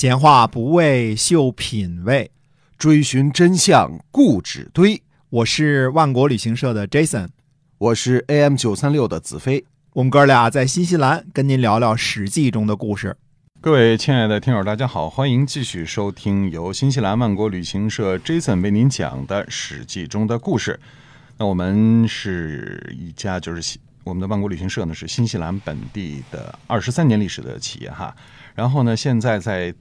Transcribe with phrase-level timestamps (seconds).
[0.00, 2.30] 闲话不为秀品味，
[2.78, 5.02] 追寻真相固执堆。
[5.28, 7.30] 我是万国旅行社的 Jason，
[7.78, 9.64] 我是 AM 九三六的子飞。
[9.94, 13.16] 我们哥俩在新西兰跟您聊聊《史记》中的故事。
[13.60, 20.78] 各位亲爱的听友，大家好，欢迎继续收听由新西兰万国旅行社 Jason 为您讲的《史记》中的故事。
[21.36, 28.14] 那我们是一家，就是我们的万国旅行社呢，是新西兰本地的二十三年历史的企业哈。
[28.54, 29.72] 然后呢，现在在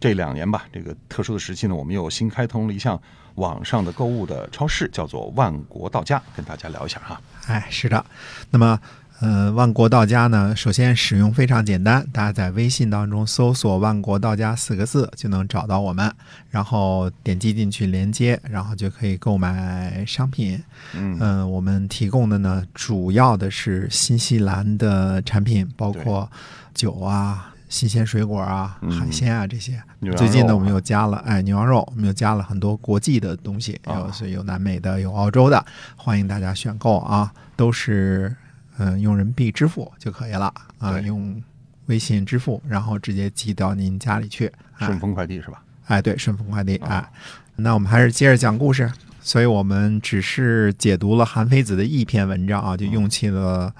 [0.00, 3.00] 这两年吧，这个特殊的时期呢，我们又新开通了一项
[3.34, 7.20] 网上的购物的超市，叫做万国到家，跟大家聊一下哈。
[7.46, 8.02] 哎，是的。
[8.50, 8.80] 那么，
[9.20, 16.10] 呃，万国到家呢，首先使用非常简单，大家在微信当中搜索“万国到家”四个字就能找到我们，
[16.48, 20.62] 然后点击进去连接，然后就可以购买商品。
[20.94, 26.30] 嗯嗯、我们提供的呢，主要的是新西兰的产品，包括
[26.72, 27.52] 酒啊。
[27.70, 29.80] 新鲜水果啊、嗯海鲜啊这些，
[30.16, 35.64] 最近呢，我们又加了哎牛羊肉，我们又加了很多国际的东西，啊有所以有南美的，有澳洲的，
[35.96, 38.34] 欢迎大家选购啊，都是
[38.76, 41.40] 嗯、呃用人民币支付就可以了啊，用
[41.86, 44.52] 微信支付，然后直接寄到您家里去。
[44.76, 45.62] 哎顺丰快递是吧？
[45.86, 46.74] 哎，对，顺丰快递。
[46.76, 47.12] 啊哎，
[47.54, 48.90] 那我们还是接着讲故事。
[49.22, 53.72] 所以我们只是解读了韩非子的一篇文章啊，就用去了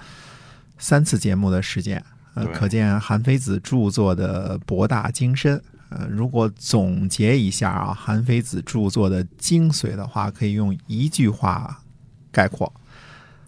[0.79, 2.01] 三次节目的时间。
[2.41, 5.61] 呃，可见韩非子著作的博大精深。
[5.91, 11.83] 呃，如果总结一下啊，韩非子著作的精髓的话，可以用一句话
[12.31, 12.73] 概括：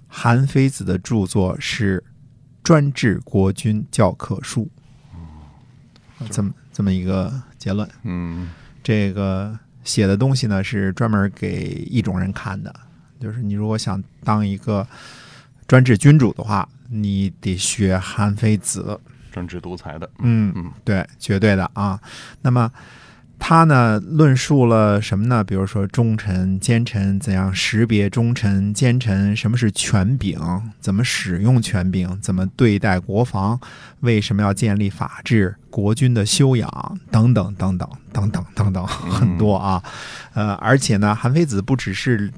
[0.08, 2.02] 韩非子的著作是
[2.64, 4.68] 专治国君教科书。
[6.18, 7.88] 呃这么这么一个结论。
[8.02, 8.50] 嗯
[8.82, 12.74] 这个写的东西呢是专门给一种人看的，
[13.20, 14.84] 就是你如果想当一个
[15.72, 19.00] 专制君主的话，你得学韩非子。
[19.30, 20.06] 专制独裁的。
[20.18, 21.98] 嗯嗯对，绝对的啊。
[22.42, 22.70] 那么
[23.38, 25.42] 他呢论述了什么呢？
[25.42, 30.38] 比如说忠臣、奸臣怎样识别忠臣、奸臣，什么是权柄，
[30.78, 33.58] 怎么使用权柄，怎么对待国防，
[34.00, 39.82] 为什么要建立法治，国君的修养等等等等等等等等很多啊。
[40.34, 42.30] 呃，而且呢，韩非子不只是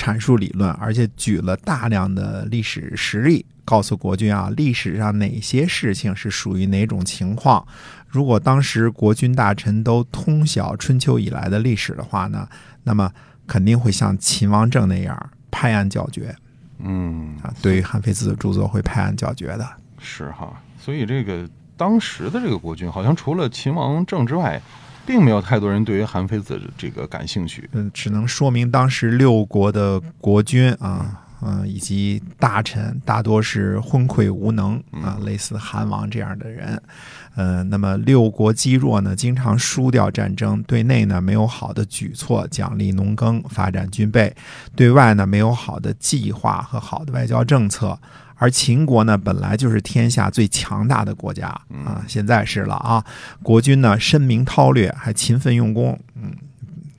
[0.00, 7.62] 阐述理论，而且举了大量的历史实例，告诉国君啊，历史上哪些事情是属于哪种情况。
[8.08, 12.48] 如果当时国君大臣都通晓春秋以来的历史的话呢，
[12.84, 13.12] 那么
[13.46, 16.34] 肯定会像秦王政那样拍案叫绝
[16.78, 17.52] 嗯啊。
[17.60, 19.68] 对于韩非子的著作会拍案叫绝的。
[19.98, 20.50] 是哈，
[20.80, 21.46] 所以这个
[21.76, 24.62] 当时的这个国君，好像除了秦王政之外，
[25.10, 27.68] 并没有太多人对于韩非子这个感兴趣。
[27.72, 36.80] 嗯，只能说明当时六国的国君啊，嗯、以及大臣大多是昏聩无能啊，类似韩王这样的人。
[37.34, 44.30] 呃，那么六国积弱呢，经常输掉战争；对内呢没有好的举措，奖励农耕，发展军备；
[44.76, 47.98] 对外呢没有好的计划和好的外交政策。
[48.42, 51.48] 而秦国呢，本来就是天下最强大的国家
[51.84, 53.04] 啊，现在是了啊。
[53.42, 56.32] 国君呢深明韬略，还勤奋用功，嗯，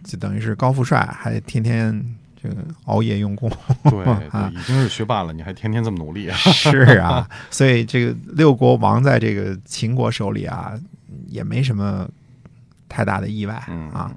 [0.04, 2.00] 就等于是高富帅，还天天
[2.40, 3.52] 这个熬夜用功。
[3.86, 4.06] 对
[4.54, 6.38] 已经是学霸了，你还天天这么努力啊？
[6.38, 10.74] 是啊，所以这个六国亡在这个秦国手里啊，
[11.26, 12.08] 也没什么
[12.92, 14.12] 太大的意外嗯啊。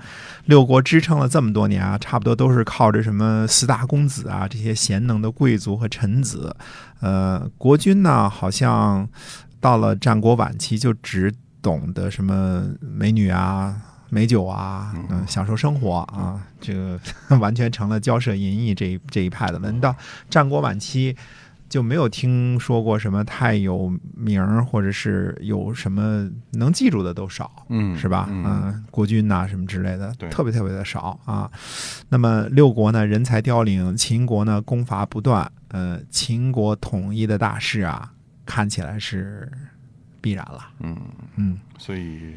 [0.46, 6.54] 六国支撑了这么多年啊，差不多都是靠着什么四大公子啊这些贤能的贵族和臣子。
[7.00, 9.08] 呃，国君呢，好像
[9.60, 13.76] 到了战国晚期就只懂得什么美女啊。
[14.10, 17.00] 美酒啊，嗯，享受生活啊，这个
[17.40, 19.72] 完全成了交涉淫逸这一这一派的了。
[19.80, 19.96] 到
[20.30, 21.16] 战国晚期，
[21.74, 28.28] 就没有听说过什么太有名儿，或者是有什么能记住的都少，嗯，是吧？
[28.30, 31.50] 嗯，国君呐、什么之类的，对特别特别的少啊。
[32.08, 35.50] 那么六国呢，人才凋零；秦国呢，攻伐不断。
[35.70, 38.12] 呃，秦国统一的大势啊，
[38.46, 39.50] 看起来是
[40.20, 40.68] 必然了。
[40.78, 40.96] 嗯，
[41.34, 42.34] 嗯所以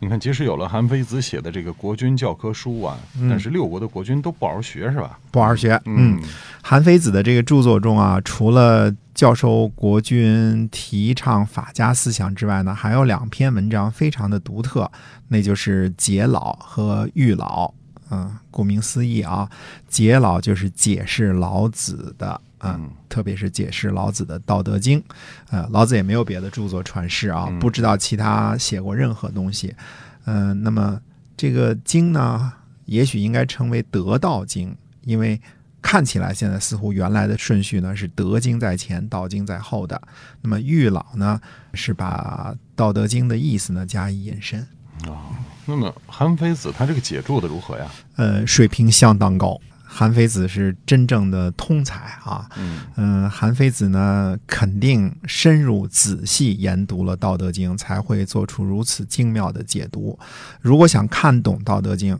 [0.00, 5.18] 你看，即使有了韩非子写的这个国君教科书啊，嗯但是六国的国君都不好好学，是吧？
[5.30, 5.80] 不好好学。
[5.86, 6.20] 嗯
[6.62, 14.90] 韩非子的这个著作中啊，除了教授国君提倡法家思想之外呢，还有两篇文章非常的独特，
[15.28, 17.74] 那就是解老和喻老。
[18.10, 19.50] 嗯，顾名思义啊，
[19.86, 25.00] 解老就是解释老子的，嗯，嗯特别是解释老子的《道德经》。
[25.50, 29.74] 呃，老子也没有别的著作传世啊，嗯不知道其他写过任何东西。
[30.24, 31.00] 嗯、那么
[31.36, 32.52] 这个经呢，
[32.84, 35.40] 也许应该称为得道经，因为
[35.80, 40.00] 看起来现在似乎原来的顺序呢是德经在前，道经在后的。
[40.42, 41.40] 那么玉老呢
[41.72, 44.60] 是把《道德经》的意思呢加以引申
[45.04, 45.30] 啊。
[45.64, 47.86] 那么韩非子他这个解注的如何呀？
[48.16, 49.58] 呃，水平相当高。
[49.98, 60.16] 韩非子是真正的通才啊，嗯嗯，韩非子呢，肯定深入仔细研读了《道德经》，才会做出如此精妙的解读。
[60.60, 62.14] 如果想看懂《道德经》，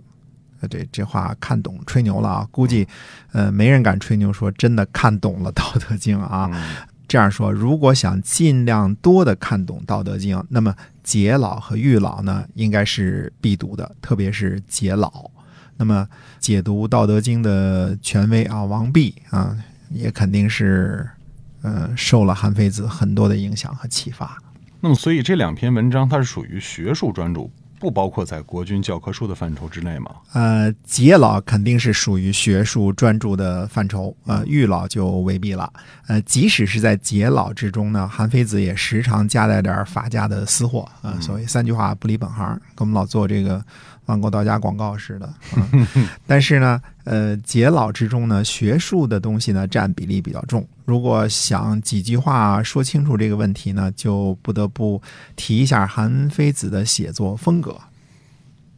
[0.60, 2.84] 呃，这这话看懂吹牛了啊，估计
[3.30, 6.50] 呃没人敢吹牛说真的看懂了《道德经》啊。
[6.52, 6.60] 嗯
[7.06, 15.30] 这样说，如果想尽量多的看懂《道德经》，那么解老和喻老呢，应该是必读的，特别是解老。
[15.78, 16.06] 那么
[16.38, 19.56] 解读《道德经》的权威啊，王弼啊，
[19.90, 21.08] 也肯定是
[21.62, 24.36] 呃受了韩非子很多的影响和启发。
[24.80, 27.48] 那么所以这两篇文章它是属于学术专著，
[27.80, 30.10] 不包括在国君教科书的范畴之内吗？
[30.32, 35.72] 呃，解老肯定是属于学术专注的范畴，呃，喻老就未必了。
[36.06, 43.64] 呃，即使是在解老之中呢，韩非子也时常夹带点法家的私货啊、呃，所谓三句话不离本行，跟我们老做这个
[44.08, 45.32] 万国到家广告似的。
[45.72, 45.86] 嗯、
[46.26, 50.66] 但是呢，呃，解老之中呢，学术的东西呢占比例比较重。
[50.84, 55.00] 如果想几句话说清楚这个问题呢，就不得不
[55.36, 57.78] 提一下韩非子的写作风格。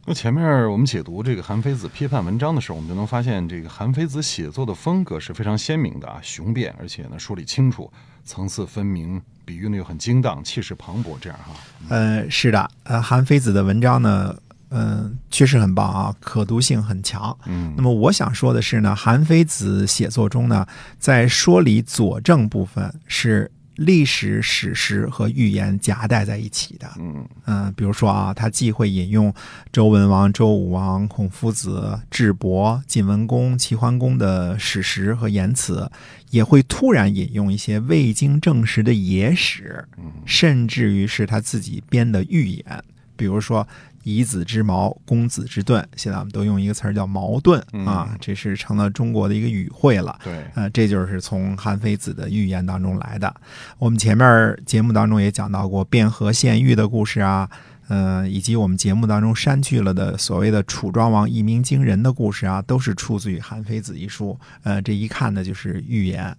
[0.03, 7.89] 那前面我们解读这个韩非子批判文章的时候，我们就能发现，这个韩非子写作的风格是非常鲜明的啊，雄辩，而且呢说理清楚，
[8.25, 11.53] 层次分明，比喻呢又很精当，气势磅礴，这样哈。
[11.89, 14.35] 呃，是的，呃，韩非子的文章呢，
[14.71, 17.37] 嗯、确实很棒啊，可读性很强。
[17.45, 20.65] 嗯那么我想说的是呢，韩非子写作中呢，
[20.97, 26.87] 在说理佐证部分是历史史实和寓言夹带在一起的。
[26.99, 29.33] 嗯嗯、比如说啊，他既会引用
[29.71, 35.89] 周文王、周武王、孔夫子、智伯、晋文公、齐桓公的史实和言辞，
[36.29, 42.83] 也会突然引用一些未经证实的野史，嗯甚至于是他自己编的寓言，
[43.15, 43.67] 比如说
[44.03, 50.17] “以子之矛，攻子之盾”，现在我们都用一个词儿叫“矛盾”啊嗯，这是成了中国的一个语汇了。
[50.23, 53.33] 对，呃，这就是从韩非子的寓言当中来的。
[53.77, 57.49] 我们前面节目当中也讲到过卞和献玉的故事啊，
[57.87, 64.39] 呃，以及我们节目当中删去了的所谓的楚庄王一鸣惊人的故事啊，都是出自于韩非子一书。
[64.63, 66.35] 呃，这一看呢就是寓言。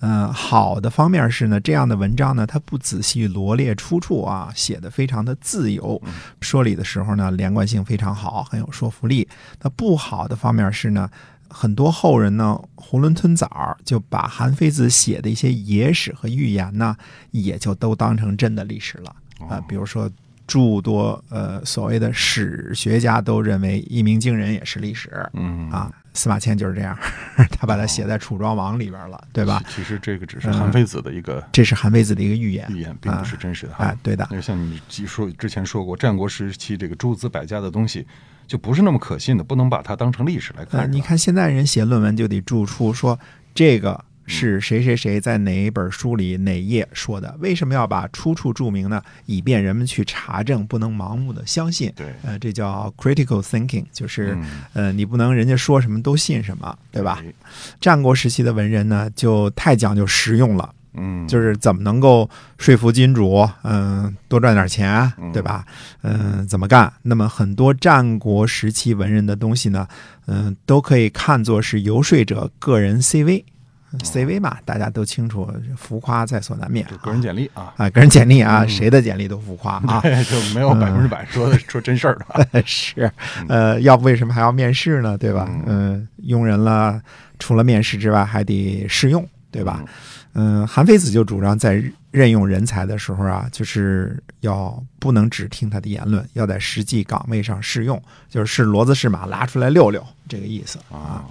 [0.00, 6.00] 嗯、好的方面是呢，这样的文章呢，它不仔细罗列出处啊，写的非常的自由，
[6.40, 9.26] 说理的时候呢，连贯性非常好，很有说服力。
[9.62, 11.10] 那不好的方面是呢，
[11.48, 16.96] 很多后人呢囫囵吞枣儿，就把韩非子写的一些野史和寓言呢，
[17.30, 19.16] 也就都当成真的历史了
[19.48, 20.10] 啊、比如说。
[20.46, 25.10] 诸多呃所谓的史学家都认为一鸣惊人也是历史。
[25.32, 25.70] 嗯。
[25.70, 26.96] 啊，司马迁就是这样，
[27.58, 29.62] 他把它写在《楚庄王》里边了，对吧？
[29.68, 32.66] 其实这个只是韩非子的一个这是韩非子的一个预言。
[32.70, 38.06] 预言，并不是真实的对的，那像你说之前说过，战国时期这个诸子百家的东西，
[38.46, 40.80] 就不是那么可信的，不能把它当成历史来看。
[40.80, 43.18] 呃，你看现在人写论文就得注出说
[43.54, 49.02] 这个是谁谁谁在哪一本书里哪页说的，为什么要把出处注明呢？
[49.26, 51.92] 以便人们去查证，不能盲目的相信。
[51.96, 57.20] 对，呃，这叫 critical thinking，就是、嗯呃，你不能人家说什么都信什么，对吧？
[57.22, 57.34] 对
[57.80, 60.72] 战国时期的文人呢，就太讲究实用了。
[60.98, 65.62] 嗯，就是怎么能够说服金主，嗯、多赚点钱嗯，对吧？
[66.00, 66.90] 嗯、怎么干？
[67.02, 69.86] 那么很多战国时期文人的东西呢，
[70.26, 73.44] 嗯、都可以看作是游说者个人 CV。
[74.04, 82.62] CV 嘛，大家都清楚，浮夸在所难免就个人简历啊，啊，个人简历啊，嗯谁的简历都浮夸啊，就没有百分之百说的说真事儿的。
[82.66, 83.10] 是，
[83.48, 85.16] 呃，要不为什么还要面试呢？
[85.16, 85.46] 对吧？
[85.48, 87.00] 嗯嗯、用人了，
[87.38, 89.82] 除了面试之外，还得试用，对吧？
[89.82, 89.88] 嗯？
[90.38, 101.24] 嗯，韩非子就主张在任用人才的时候啊，就是要不能只听他的言论，要在实际岗位上试用，就是是骡子是马拉出来溜溜，这个意思啊。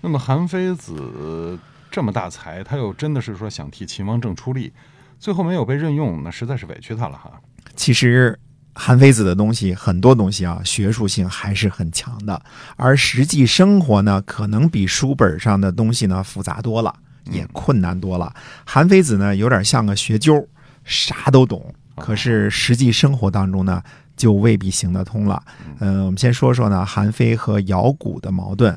[0.00, 1.56] 那么韩非子
[1.96, 4.70] 这么大才，他又真的是说想替秦王政出力，
[5.18, 7.40] 最后没有被任用，那实在是委屈他了哈。
[7.74, 8.38] 其实
[8.74, 12.42] 韩非子的东西很多东西啊，学术性还是很强的，
[12.76, 16.94] 而实际生活呢，可能比书本上的东西呢复杂多了，
[17.30, 18.30] 也困难多了。
[18.66, 20.46] 韩非子呢，有点像个学究，
[20.84, 23.82] 啥都懂，可是实际生活当中呢，
[24.16, 25.42] 就未必行得通了。
[25.78, 28.76] 嗯、我们先说说呢，韩非和尧谷的矛盾。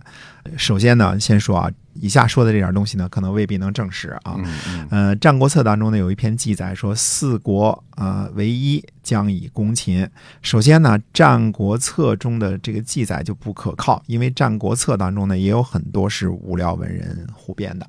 [0.57, 4.35] 首先呢，先说啊，以下说的这点东西呢，可能未必能证实啊。
[4.37, 10.09] 嗯嗯呃，《战国策》当中呢有一篇记载说，四国呃为一，将以攻秦。
[10.41, 17.85] 首先呢，《战国策》中的这个记载就不可靠，因为《战国策》当中呢也有很多是无聊文人胡编的。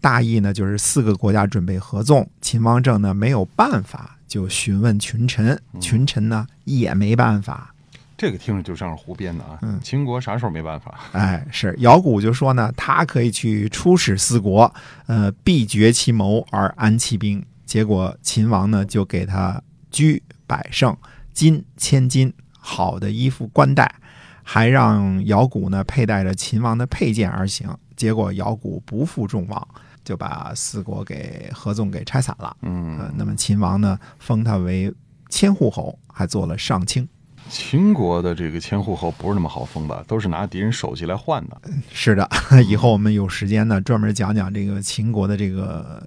[0.00, 7.74] 大意呢就是四个国家准备合纵，秦王政呢没有办法就询问群臣，群臣呢也没办法。
[8.16, 9.58] 这个听着就像是胡编的啊！
[9.62, 10.98] 嗯秦国啥时候没办法？
[11.12, 14.74] 哎，是姚贾就说呢，他可以去出使四国，
[15.06, 17.44] 呃，必绝其谋而安其兵。
[17.64, 20.96] 结果秦王呢就给他居百胜、
[21.32, 23.94] 金千金、好的衣服冠带，
[24.42, 27.68] 还让姚贾呢佩戴着秦王的佩剑而行。
[27.94, 29.68] 结果姚贾不负众望，
[30.08, 32.56] 就把四国给合纵给拆散了。
[32.62, 34.90] 呃嗯，，那么秦王呢封他为
[35.28, 37.06] 千户侯，还做了上卿。
[37.50, 40.02] 秦国的这个千户侯不是那么好封的？
[40.04, 41.60] 都是拿敌人首级来换的。
[41.92, 42.26] 是的，
[42.66, 46.02] 以后我们有时间呢，专门讲讲这个秦国的这个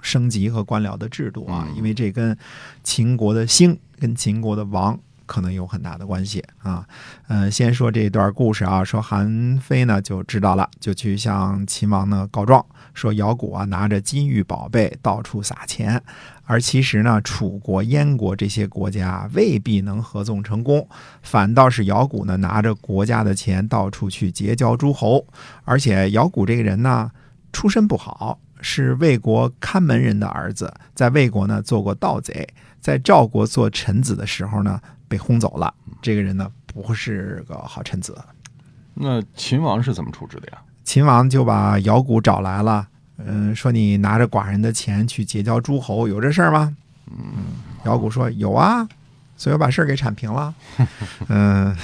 [0.00, 2.34] 升级和官僚的制度啊，嗯因为这跟
[2.82, 6.86] 秦国的兴跟秦国的亡可能有很大的关系啊。
[7.28, 16.02] 呃，先说这段故事啊，说韩非呢就知道了，就去向秦王呢告状，说姚贾啊拿着金玉宝贝到处撒钱，
[16.44, 20.86] 而其实呢，楚国、燕国这些国家未必能合纵成功，
[21.22, 25.26] 反倒是姚贾呢拿着国家的钱到处去结交诸侯，
[25.64, 27.10] 而且姚贾这个人呢
[27.52, 32.46] 出身不好，是魏国看门人的儿子，在魏国呢做过盗贼，
[32.80, 34.80] 在赵国做臣子的时候呢
[35.14, 35.72] 被轰走了。
[36.02, 38.18] 这个人呢不是个好臣子，
[38.94, 40.58] 那秦王是怎么处置的呀？
[40.82, 46.76] 秦王就把姚贾找来了，嗯，说你拿着寡人的钱去结交诸侯，有这事儿吗？
[47.06, 47.16] 嗯，
[47.84, 48.88] 姚古说有啊，
[49.36, 50.52] 所以我把事儿给铲平了。
[51.28, 51.76] 嗯，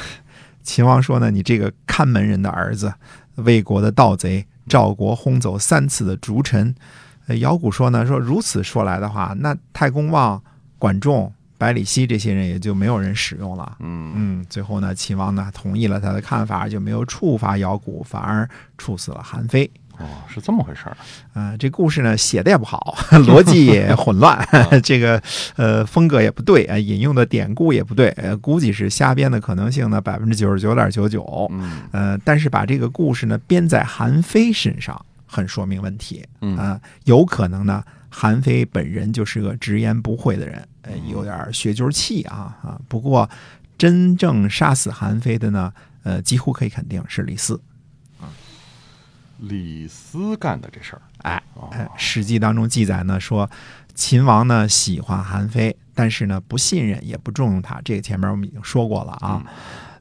[0.65, 2.93] 秦王说呢，你这个看门人的儿子，
[3.37, 6.75] 魏国的盗贼，赵国轰走三次的逐臣。
[7.29, 10.43] 呃姚古说呢，说如此说来的话，那太公望、
[10.79, 13.77] 管仲、百里奚这些人也就没有人使用了。
[13.81, 18.49] 嗯，嗯，最后呢，秦王呢同意了他的看法，就没有处罚姚贾，反而
[18.79, 19.71] 处死了韩非。
[19.99, 20.97] 哦，是这么回事儿。
[21.35, 22.97] 呃，这故事呢写的也不好，
[23.29, 24.43] 逻辑也混乱，
[24.83, 25.23] 这个
[25.57, 31.47] 呃风格也不对，呃引用的典故也不对，呃估计是瞎编的可能性呢百分之九十九点九九。
[31.53, 36.25] 嗯呃，但是把这个故事呢编在韩非身上，很说明问题。
[36.41, 42.81] 嗯啊、有可能呢，韩非本人就是个直言不讳的人，呃，有点学究气啊啊。
[42.89, 43.31] 不过，
[43.79, 47.61] 真正杀死韩非的呢，呃，几乎可以肯定是李斯。
[49.39, 51.03] 李斯干的这事儿。
[51.23, 51.43] 哎，
[51.97, 53.51] 史记》当中记载呢说，
[53.95, 57.81] 秦王呢喜欢韩非，但是呢不信任也不重用他。
[57.83, 59.43] 这个前面我们已经说过了啊。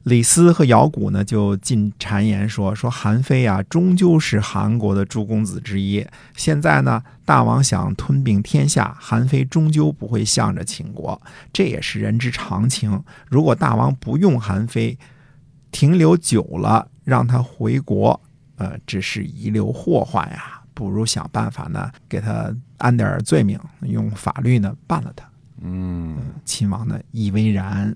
[0.04, 6.06] 李斯和姚古呢就进谗言说说韩非啊，终究是韩国的诸公子之一。
[6.34, 11.20] 现在呢，大王想吞并天下，韩非终究不会向着秦国，
[11.52, 13.02] 这也是人之常情。
[13.28, 14.98] 如果大王不用韩非，
[15.70, 18.18] 停留久了，让他回国，
[18.56, 20.62] 呃，只是遗留祸患呀。
[20.72, 25.28] 不如想办法呢，给他安点罪名，用法律呢办了他。
[25.60, 26.16] 嗯，
[26.46, 27.94] 秦王呢以为然，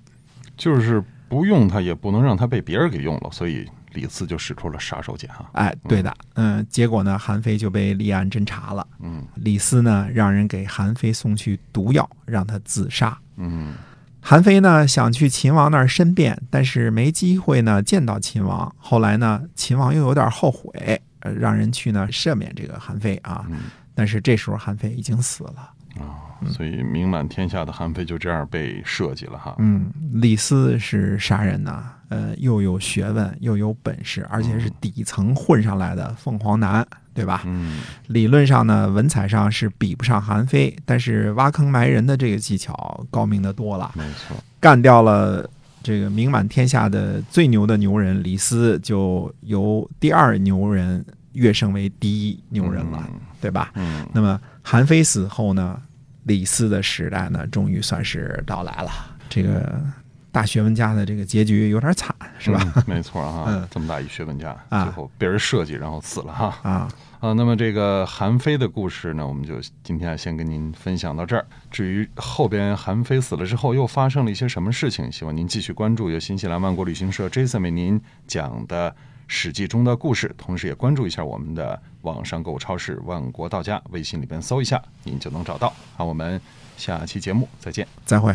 [0.54, 5.48] 就是不用他，也不能让他被别人给用了，所以李斯就使出了杀手锏哈。
[5.52, 8.86] 哎，对的，嗯，结果呢，韩非就被立案侦查了。
[9.00, 13.16] 嗯李斯呢，让人给韩非送去毒药，让他自杀。
[13.36, 13.74] 嗯
[14.20, 18.74] 韩非呢想去秦王那儿申辩，但是没机会呢见到秦王。
[18.78, 23.44] 后来呢，秦王又有点后悔，呃让人去呢赦免这个韩非啊。
[23.50, 23.58] 嗯
[23.96, 25.70] 但是这时候韩非已经死了。
[26.00, 29.54] 啊，所以名满天下的韩非就这样被设计了哈。
[29.58, 31.84] 嗯，李斯是啥人呢？
[32.10, 37.42] 呃，又有学问，又有本事，而且是底层混上来的凤凰男，对吧？
[37.46, 43.90] 嗯理论上呢，文采上是比不上韩非，但是挖坑埋人的这个技巧高明的多了。
[43.96, 44.36] 没错。
[44.60, 45.48] 干掉了
[45.82, 53.02] 这个名满天下的最牛的牛人李斯，就由第二牛人跃升为第一牛人了，
[53.40, 53.72] 对吧？
[53.74, 55.80] 嗯那么韩非死后呢，
[56.24, 58.90] 李斯的时代呢，终于算是到来了。
[59.28, 59.82] 这个
[60.30, 62.60] 大学问家的这个结局有点惨，是吧？
[62.76, 66.58] 嗯没错哈嗯，这么大一学问家，啊最后被人设计，然后死了哈。
[66.62, 66.88] 啊，
[67.20, 71.46] 啊，那么这个韩非的故事呢，我们就今天先跟您分享到这儿。
[71.70, 78.90] 至于后边韩非死了之后又发生了一些什么事情，希望您继续关注由新西兰万国旅行社 Jason 为您讲的
[79.26, 85.72] 《史记》中的故事，同时也关注一下我们的网上购物超市“万国到家”，微信里边搜一下，您就能找到。
[85.96, 86.40] 好，我们
[86.76, 87.86] 下期节目再见。
[88.04, 88.34] 再会。